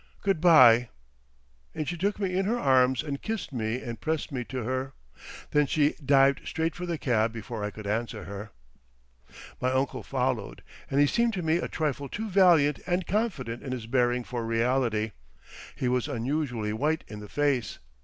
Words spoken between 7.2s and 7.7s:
before I